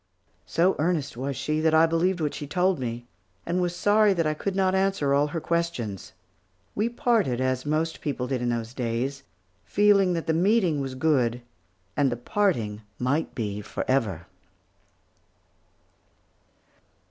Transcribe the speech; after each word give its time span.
So 0.47 0.75
earnest 0.79 1.15
was 1.15 1.37
she, 1.37 1.59
that 1.59 1.75
I 1.75 1.85
believed 1.85 2.21
what 2.21 2.33
she 2.33 2.47
told 2.47 2.79
me, 2.79 3.05
and 3.45 3.61
was 3.61 3.75
sorry 3.75 4.13
that 4.15 4.25
I 4.25 4.33
could 4.33 4.55
not 4.55 4.73
answer 4.73 5.13
all 5.13 5.27
her 5.27 5.39
questions. 5.39 6.13
We 6.73 6.89
parted 6.89 7.39
as 7.39 7.67
most 7.67 8.01
people 8.01 8.25
did 8.25 8.41
in 8.41 8.49
those 8.49 8.73
days, 8.73 9.21
feeling 9.63 10.13
that 10.13 10.25
the 10.25 10.33
meeting 10.33 10.81
was 10.81 10.95
good, 10.95 11.43
and 11.95 12.11
the 12.11 12.17
parting 12.17 12.81
might 12.97 13.35
be 13.35 13.61
forever. 13.61 14.25